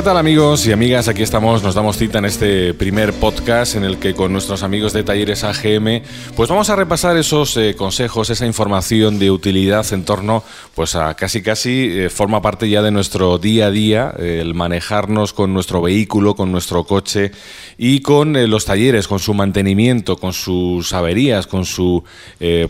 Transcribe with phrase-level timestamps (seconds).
[0.00, 1.08] ¿qué tal amigos y amigas?
[1.08, 4.94] Aquí estamos, nos damos cita en este primer podcast en el que con nuestros amigos
[4.94, 6.00] de Talleres AGM
[6.34, 10.42] pues vamos a repasar esos eh, consejos, esa información de utilidad en torno
[10.74, 14.54] pues a casi casi eh, forma parte ya de nuestro día a día, eh, el
[14.54, 17.32] manejarnos con nuestro vehículo, con nuestro coche
[17.76, 22.02] y con los talleres, con su mantenimiento, con sus averías, con su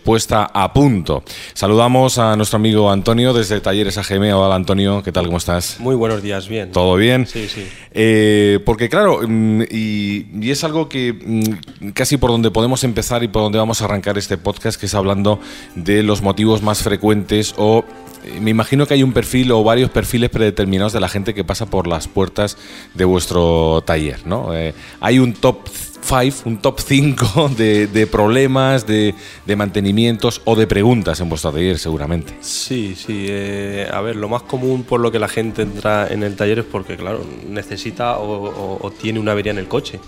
[0.04, 1.22] puesta a punto.
[1.52, 4.32] Saludamos a nuestro amigo Antonio desde Talleres AGM.
[4.34, 5.26] Hola Antonio, ¿qué tal?
[5.26, 5.78] ¿Cómo estás?
[5.80, 6.70] Muy buenos días, bien.
[6.70, 7.19] ¿Todo bien?
[7.26, 7.66] Sí, sí.
[7.92, 13.28] Eh, porque claro, mm, y, es algo que mm, casi por donde podemos empezar y
[13.28, 15.40] por donde vamos a arrancar este podcast, que es hablando
[15.74, 17.84] de los motivos más frecuentes o
[18.24, 21.44] eh, me imagino que hay un perfil o varios perfiles predeterminados de la gente que
[21.44, 22.56] pasa por las puertas
[22.94, 24.54] de vuestro taller, ¿no?
[24.54, 25.58] Eh, hay un top
[26.02, 29.14] 5, un top 5 de, problemas, de,
[29.56, 32.34] mantenimientos o de preguntas en vuestro taller, seguramente.
[32.40, 33.26] Sí, sí.
[33.28, 36.60] Eh, a ver, lo más común por lo que la gente entra en el taller
[36.60, 40.00] es porque, claro, necesita o, tiene una avería en el coche.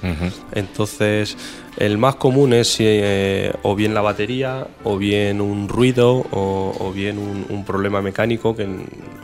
[0.52, 1.36] Entonces,
[1.76, 7.18] el más común es eh, o bien la batería, o bien un ruido, o, bien
[7.18, 8.66] un, problema mecánico que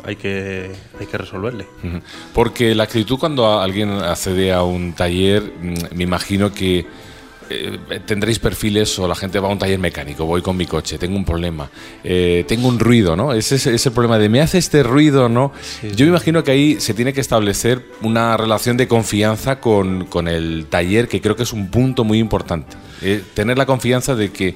[0.04, 1.66] hay que, hay que resolverle.
[2.34, 6.86] Porque la actitud cuando alguien accede a un taller, mm, me imagino que
[7.50, 10.98] eh, tendréis perfiles o la gente va a un taller mecánico, voy con mi coche,
[10.98, 11.70] tengo un problema,
[12.04, 13.32] eh, tengo un ruido, ¿no?
[13.32, 15.52] Ese es el problema de me hace este ruido, ¿no?
[15.82, 20.28] Yo me imagino que ahí se tiene que establecer una relación de confianza con, con
[20.28, 22.76] el taller, que creo que es un punto muy importante.
[23.00, 24.54] Eh, tener la confianza de que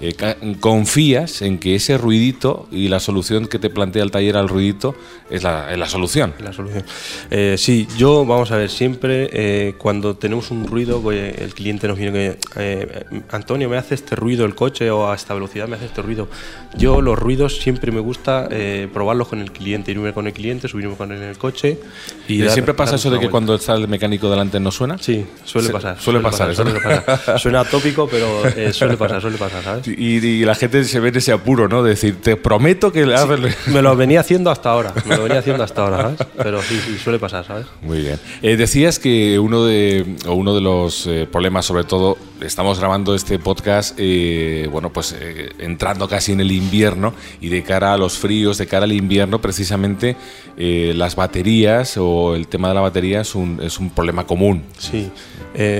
[0.00, 0.14] eh,
[0.58, 4.94] confías en que ese ruidito y la solución que te plantea el taller al ruidito
[5.30, 6.34] es la, la solución.
[6.40, 6.84] La solución.
[7.30, 11.86] Eh, sí, yo, vamos a ver, siempre eh, cuando tenemos un ruido, pues, el cliente
[11.86, 15.76] nos viene que, Antonio, me hace este ruido el coche o a esta velocidad me
[15.76, 16.28] hace este ruido.
[16.76, 18.48] Yo los ruidos siempre me gusta
[18.92, 21.78] probarlos con el cliente, irme con el cliente, subirme con él en el coche.
[22.28, 24.98] ¿Y, siempre pasa eso de que cuando está el mecánico delante no suena?
[24.98, 26.00] Sí, suele pasar.
[26.00, 27.38] Suele, pasar, suele pasar.
[27.38, 29.83] Suena tópico, pero suele pasar, suele pasar, ¿sabes?
[29.86, 31.82] Y, la gente se ve en ese apuro, ¿no?
[31.82, 33.06] De decir, te prometo que...
[33.66, 36.18] me lo venía haciendo hasta ahora, me lo venía haciendo hasta ahora, ¿sabes?
[36.36, 37.66] Pero sí, sí suele pasar, ¿sabes?
[37.82, 38.18] Muy bien.
[38.42, 43.38] Eh, decías que uno de, uno de los eh, problemas, sobre todo, estamos grabando este
[43.38, 45.14] podcast, eh, bueno, pues
[45.58, 49.40] entrando casi en el invierno y de cara a los fríos, de cara al invierno,
[49.40, 50.16] precisamente
[50.56, 54.62] las baterías o el tema de la batería es un, es un problema común.
[54.78, 55.10] Sí,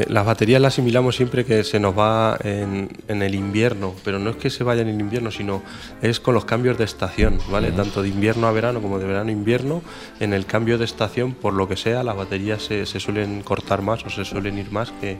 [0.08, 4.30] las baterías las asimilamos siempre que se nos va en, en el invierno, pero no
[4.30, 5.62] es que se vaya en invierno, sino
[6.02, 7.70] es con los cambios de estación, ¿vale?
[7.72, 9.82] Tanto de invierno a verano como de verano a invierno,
[10.20, 14.04] en el cambio de estación, por lo que sea, las baterías se, suelen cortar más
[14.04, 15.18] o se suelen ir más que,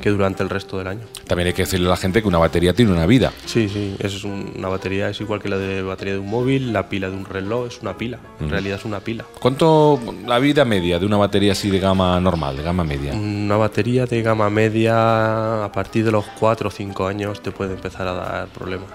[0.00, 1.02] que, durante el resto del año.
[1.26, 3.32] También hay que decirle a la gente que una batería tiene una vida.
[3.46, 6.88] Sí, sí, es una batería es igual que la de batería de un móvil, la
[6.88, 9.24] pila de un reloj es una pila, en realidad es una pila.
[9.40, 13.12] ¿Cuánto la vida media de una batería así de gama normal, de gama media?
[13.14, 17.74] Una batería de gama media a partir de los 4 o 5 años te puede
[17.74, 18.90] empezar a dar problemas.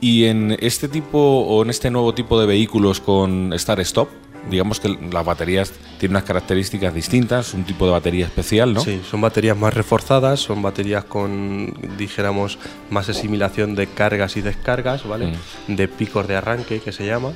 [0.00, 4.08] Y en este tipo o en este nuevo tipo de vehículos con Start Stop,
[4.50, 8.80] digamos que las baterías tienen unas características distintas, un tipo de batería especial, ¿no?
[8.80, 12.58] Sí, son baterías más reforzadas, son baterías con, dijéramos,
[12.90, 15.32] más asimilación de cargas y descargas, ¿vale?
[15.68, 17.32] De picos de arranque, que se llama.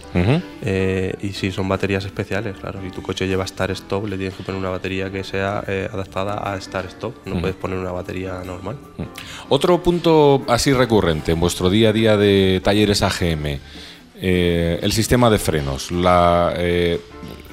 [0.62, 2.81] Eh, y sí, son baterías especiales, claro.
[2.82, 5.88] Si tu coche lleva Start Stop, le tienes que poner una batería que sea eh,
[5.92, 7.27] adaptada a Start Stop.
[7.27, 8.77] No puedes poner una batería normal.
[9.48, 13.59] Otro punto así recurrente en vuestro día a día de talleres AGM.
[14.23, 15.91] Eh, el sistema de frenos.
[15.91, 17.01] La, eh,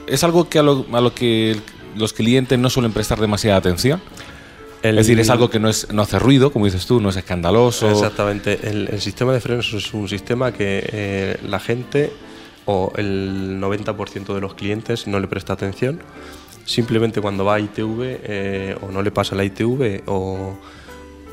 [0.05, 1.55] ¿Es algo que a, lo, que
[1.95, 4.01] los clientes no suelen prestar demasiada atención?
[4.83, 7.17] es decir, es algo que no, es, no hace ruido, como dices tú, no es
[7.17, 7.89] escandaloso.
[7.89, 8.59] Exactamente.
[8.63, 12.11] El, sistema de frenos es un sistema que eh, la gente
[12.65, 15.99] o el 90% de los clientes no le presta atención.
[16.65, 20.57] Simplemente cuando va a ITV o no le pasa la ITV o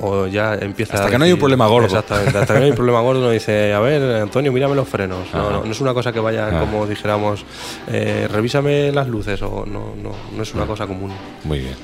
[0.01, 1.87] o ya empieza hasta que no hay un problema gordo.
[1.87, 4.89] Exactamente hasta que no hay un problema gordo uno dice a ver Antonio mírame los
[4.89, 7.45] frenos no, no, es una cosa que vaya como dijéramos
[7.87, 11.13] eh, revísame las luces o no, no, no es una cosa común.
[11.45, 11.75] Muy bien.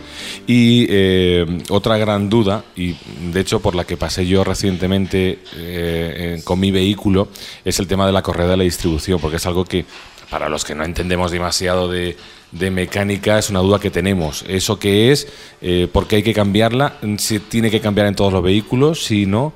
[0.46, 2.96] Y eh, otra gran duda y
[3.32, 7.28] de hecho por la que pasé yo recientemente eh, con mi vehículo
[7.64, 9.84] es el tema de la correa de la distribución porque es algo que
[10.30, 12.16] para los que no entendemos demasiado de
[12.52, 14.44] de mecánica es una duda que tenemos.
[14.48, 15.28] ¿Eso qué es?
[15.60, 16.94] Eh, ¿Por qué hay que cambiarla?
[17.18, 19.04] ¿Si tiene que cambiar en todos los vehículos?
[19.04, 19.52] Si no...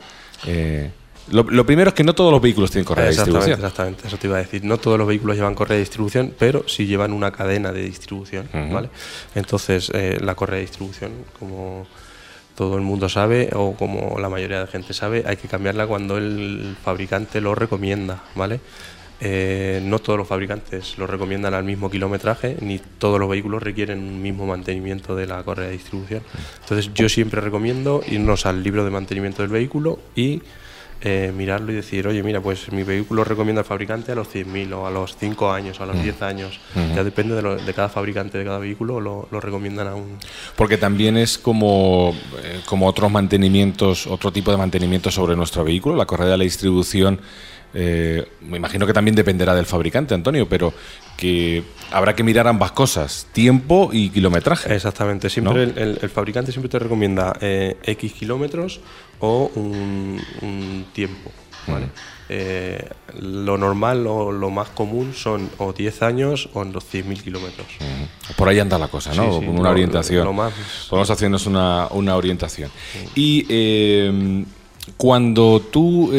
[0.46, 0.90] Eh,
[1.30, 3.54] lo, primero es que no todos los vehículos tienen correa de distribución.
[3.54, 4.62] Exactamente, eso te iba a decir.
[4.62, 8.46] No todos los vehículos llevan correa de distribución, pero sí llevan una cadena de distribución.
[8.52, 8.90] ¿vale?
[9.34, 11.86] Entonces, eh, la correa de distribución, como
[12.54, 16.18] todo el mundo sabe, o como la mayoría de gente sabe, hay que cambiarla cuando
[16.18, 18.22] el fabricante lo recomienda.
[18.34, 18.60] ¿vale?
[19.26, 24.00] Eh, no todos los fabricantes lo recomiendan al mismo kilometraje, ni todos los vehículos requieren
[24.00, 26.22] un mismo mantenimiento de la correa de distribución.
[26.60, 30.42] Entonces yo siempre recomiendo irnos al libro de mantenimiento del vehículo y
[31.00, 34.74] eh, mirarlo y decir, oye, mira, pues mi vehículo recomienda al fabricante a los 100.000
[34.74, 36.60] o a los 5 años, o a los 10 años.
[36.94, 40.18] Ya depende de, cada fabricante de cada vehículo, lo, recomiendan a un...
[40.54, 45.96] Porque también es como, eh, como otros mantenimientos, otro tipo de mantenimiento sobre nuestro vehículo,
[45.96, 47.20] la correa de la distribución.
[47.74, 50.72] Eh, me imagino que también dependerá del fabricante, Antonio, pero
[51.16, 54.72] que habrá que mirar ambas cosas, tiempo y kilometraje.
[54.72, 58.80] Exactamente, siempre el, fabricante siempre te recomienda X kilómetros
[59.18, 61.32] o un, tiempo.
[61.66, 61.86] ¿vale?
[62.28, 62.88] Eh,
[63.20, 67.66] lo normal o lo más común son o 10 años o en los 100.000 kilómetros.
[68.36, 69.30] Por ahí anda la cosa, ¿no?
[69.30, 70.24] Con una orientación.
[70.24, 70.50] Lo,
[70.88, 72.70] Podemos hacernos una, una orientación.
[73.14, 74.44] Y
[74.96, 76.10] cuando tú,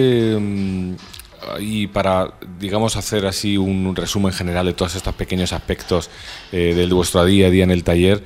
[1.59, 6.09] y para, digamos, hacer así un, resumen general de todos estos pequeños aspectos
[6.51, 8.23] eh, de vuestro día a día en el taller,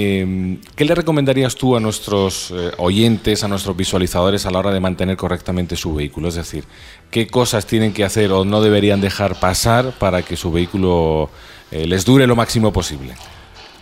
[0.00, 4.70] Em, ¿Qué le recomendarías tú a nuestros eh, oyentes, a nuestros visualizadores a la hora
[4.70, 6.28] de mantener correctamente su vehículo?
[6.28, 6.64] Es decir,
[7.10, 11.30] ¿qué cosas tienen que hacer o no deberían dejar pasar para que su vehículo
[11.72, 13.14] eh, les dure lo máximo posible?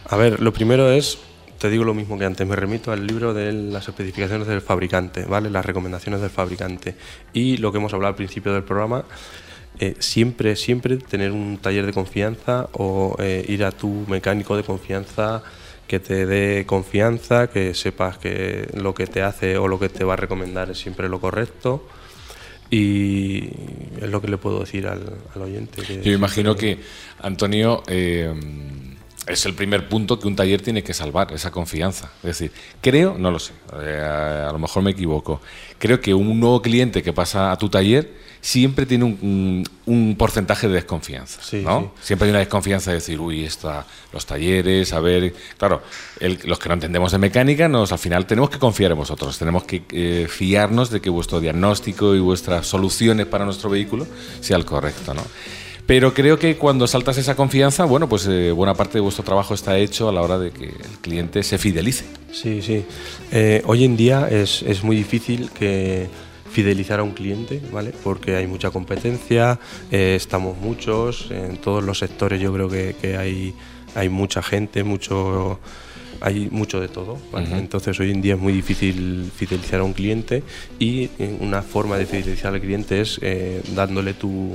[0.09, 1.19] A ver, lo primero es,
[1.59, 5.25] te digo lo mismo que antes, me remito al libro de las especificaciones del fabricante,
[5.25, 5.51] ¿vale?
[5.51, 6.95] Las recomendaciones del fabricante.
[7.33, 9.05] Y lo que hemos hablado al principio del programa,
[9.79, 15.43] eh, siempre, siempre tener un taller de confianza o ir a tu mecánico de confianza
[15.87, 20.05] que te dé confianza, que sepas que lo que te hace o lo que te
[20.05, 21.87] va a recomendar es siempre lo correcto.
[22.69, 23.45] Y
[24.01, 25.01] es lo que le puedo decir al,
[25.41, 25.83] oyente.
[26.03, 26.81] Yo imagino que,
[27.21, 28.35] Antonio, eh,
[29.27, 32.11] es el primer punto que un taller tiene que salvar, esa confianza.
[32.19, 35.41] Es decir, creo, no lo sé, eh, a lo mejor me equivoco,
[35.79, 40.75] creo que un nuevo cliente que pasa a tu taller siempre tiene un, porcentaje de
[40.75, 41.41] desconfianza.
[41.59, 41.93] ¿no?
[42.01, 45.35] Siempre hay una desconfianza de decir, uy, está, los talleres, a ver.
[45.59, 45.83] Claro,
[46.21, 49.65] los que no entendemos de mecánica, nos, al final tenemos que confiar en vosotros, tenemos
[49.65, 54.07] que eh, fiarnos de que vuestro diagnóstico y vuestras soluciones para nuestro vehículo
[54.41, 55.13] sea el correcto.
[55.13, 55.23] ¿no?
[55.87, 59.55] Pero creo que cuando saltas esa confianza, bueno, pues eh, buena parte de vuestro trabajo
[59.55, 62.05] está hecho a la hora de que el cliente se fidelice.
[62.33, 62.85] Sí, sí.
[63.31, 66.09] Eh, hoy en día es, es muy difícil que
[66.51, 67.93] fidelizar a un cliente, ¿vale?
[68.03, 69.61] Porque hay mucha competencia,
[69.91, 73.55] eh, estamos muchos, en todos los sectores yo creo que, hay,
[73.95, 75.61] hay mucha gente, mucho
[76.23, 77.19] hay mucho de todo.
[77.53, 80.43] Entonces hoy en día es muy difícil fidelizar a un cliente
[80.79, 84.53] y eh, una forma de fidelizar al cliente es eh, dándole tu,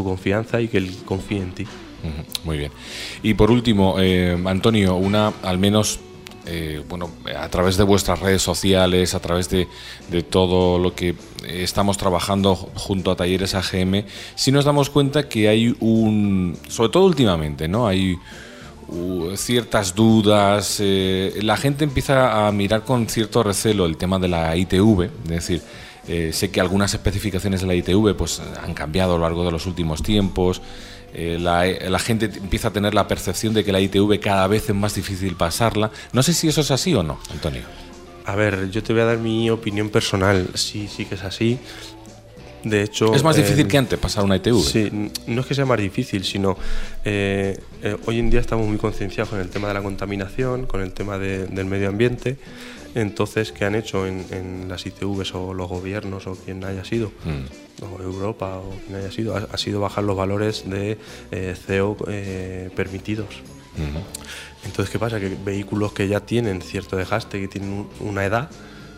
[0.00, 1.66] tu, confianza y que él confíe en ti.
[2.44, 2.72] Muy bien.
[3.22, 3.96] Y por último,
[4.46, 6.00] Antonio, una al menos
[6.46, 9.68] eh, bueno, a través de vuestras redes sociales, a través de,
[10.30, 11.14] todo lo que
[11.46, 14.04] estamos trabajando junto a Talleres AGM,
[14.34, 17.86] si nos damos cuenta que hay un, sobre todo últimamente, ¿no?
[17.86, 18.16] Hay
[19.36, 24.56] ciertas dudas, eh, la gente empieza a mirar con cierto recelo el tema de la
[24.56, 25.62] ITV, es decir,
[26.10, 29.52] eh, sé que algunas especificaciones de la ITV pues, han cambiado a lo largo de
[29.52, 30.60] los últimos tiempos,
[31.14, 34.74] eh, la, gente empieza a tener la percepción de que la ITV cada vez es
[34.74, 35.92] más difícil pasarla.
[36.12, 37.62] No sé si eso es así o no, Antonio.
[38.26, 40.48] A ver, yo te voy a dar mi opinión personal.
[40.54, 41.60] Sí, sí que es así.
[42.64, 44.60] De hecho, es más difícil eh, que antes pasar una ITV.
[44.60, 46.56] Sí, no es que sea más difícil, sino
[47.04, 47.56] eh,
[48.06, 51.18] hoy en día estamos muy concienciados con el tema de la contaminación, con el tema
[51.18, 52.36] del medio ambiente.
[52.94, 57.12] Entonces, ¿qué han hecho en, las ITVs o los gobiernos o quien haya sido?
[57.24, 57.84] Mm.
[57.84, 60.98] o Europa o quien haya sido, ha, sido bajar los valores de
[61.30, 63.28] eh, CO eh, permitidos.
[64.64, 65.18] Entonces, ¿qué pasa?
[65.18, 68.50] Que vehículos que ya tienen cierto desgaste, que tienen una edad,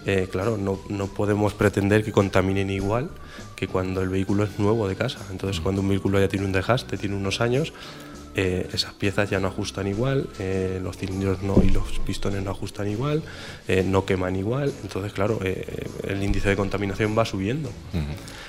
[0.04, 3.10] eh, claro, no, no, podemos pretender que contaminen igual
[3.54, 5.20] que cuando el vehículo es nuevo de casa.
[5.30, 5.62] Entonces, mm.
[5.62, 7.72] cuando un vehículo ya tiene un desgaste, tiene unos años,
[8.34, 12.50] eh, esas piezas ya no ajustan igual, eh, los cilindros no y los pistones no
[12.50, 13.22] ajustan igual,
[13.68, 17.70] eh, no queman igual, entonces claro, el índice de contaminación va subiendo.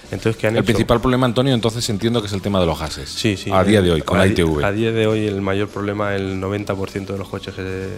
[0.09, 2.79] Entonces, ¿qué han el principal problema, Antonio, entonces entiendo que es el tema de los
[2.79, 3.09] gases.
[3.09, 3.51] Sí, sí.
[3.51, 4.63] A día de hoy, con la ITV.
[4.63, 7.89] A día de hoy el mayor problema, el 90% de los coches que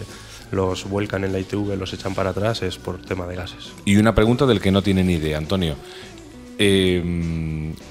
[0.50, 3.72] los vuelcan en la ITV, los echan para atrás, es por tema de gases.
[3.84, 5.76] Y una pregunta del que no tiene ni idea, Antonio.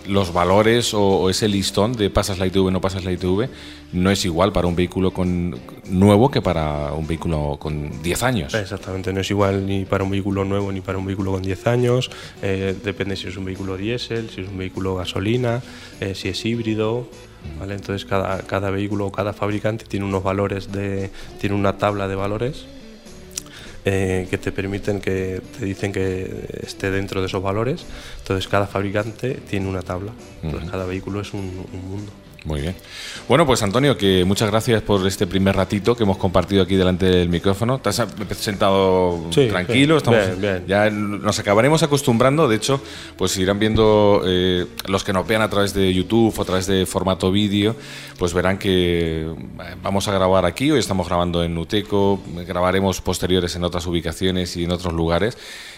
[0.07, 3.50] Los valores o, ese listón de pasas la ITV, no pasas la ITV,
[3.93, 5.57] no es igual para un vehículo con,
[5.89, 8.53] nuevo que para un vehículo con 10 años.
[8.53, 11.67] Exactamente, no es igual ni para un vehículo nuevo ni para un vehículo con 10
[11.67, 12.12] años.
[12.41, 15.62] Eh, depende si es un vehículo diésel, si es un vehículo gasolina,
[16.00, 17.07] eh, si es híbrido.
[17.59, 17.75] ¿vale?
[17.75, 22.15] Entonces cada, cada vehículo o cada fabricante tiene unos valores, de, tiene una tabla de
[22.15, 22.65] valores
[23.85, 27.85] eh, que te permiten, que te dicen que esté dentro de esos valores.
[28.19, 30.11] Entonces cada fabricante tiene una tabla.
[30.43, 32.11] Entonces cada vehículo es un mundo.
[32.45, 32.75] Muy bien.
[33.27, 37.07] Bueno, pues Antonio, que muchas gracias por este primer ratito que hemos compartido aquí delante
[37.07, 37.79] del micrófono.
[37.79, 38.05] Te has
[38.37, 40.19] sentado tranquilo, estamos,
[40.67, 42.47] ya nos acabaremos acostumbrando.
[42.47, 42.79] De hecho,
[43.17, 46.67] pues irán viendo eh, los que nos vean a través de YouTube o a través
[46.67, 47.75] de formato vídeo,
[48.19, 50.69] pues verán que eh, vamos a grabar aquí.
[50.69, 55.35] Hoy estamos grabando en Nuteco, grabaremos posteriores en otras ubicaciones y en otros lugares.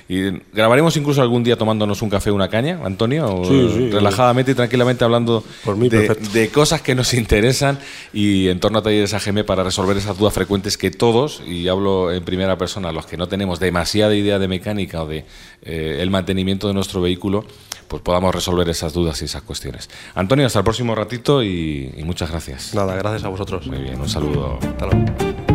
[0.09, 3.43] Y grabaremos incluso algún día tomándonos un café una caña, Antonio,
[3.91, 7.77] relajadamente y tranquilamente hablando de, cosas que nos interesan
[8.13, 12.13] y en torno a talleres AGM para resolver esas dudas frecuentes que todos, y hablo
[12.13, 15.25] en primera persona, los que no tenemos demasiada idea de mecánica o de
[15.63, 17.45] eh, el mantenimiento de nuestro vehículo,
[17.89, 19.89] pues podamos resolver esas dudas y esas cuestiones.
[20.15, 22.73] Antonio, hasta el próximo ratito y, y muchas gracias.
[22.73, 23.67] Nada, gracias a vosotros.
[23.67, 24.59] Muy bien, un saludo.
[24.61, 25.46] Hasta luego.